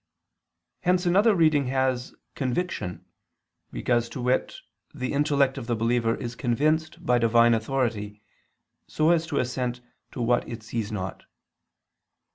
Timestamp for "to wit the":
4.09-5.13